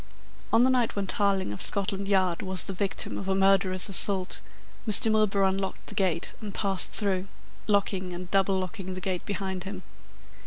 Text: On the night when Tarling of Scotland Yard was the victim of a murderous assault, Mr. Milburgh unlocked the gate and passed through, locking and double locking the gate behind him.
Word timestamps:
On 0.51 0.63
the 0.63 0.71
night 0.71 0.95
when 0.95 1.05
Tarling 1.05 1.53
of 1.53 1.61
Scotland 1.61 2.07
Yard 2.07 2.41
was 2.41 2.63
the 2.63 2.73
victim 2.73 3.19
of 3.19 3.27
a 3.27 3.35
murderous 3.35 3.87
assault, 3.87 4.41
Mr. 4.87 5.11
Milburgh 5.11 5.47
unlocked 5.53 5.85
the 5.85 5.93
gate 5.93 6.33
and 6.41 6.55
passed 6.55 6.91
through, 6.91 7.27
locking 7.67 8.11
and 8.11 8.31
double 8.31 8.57
locking 8.57 8.95
the 8.95 8.99
gate 8.99 9.27
behind 9.27 9.63
him. 9.63 9.83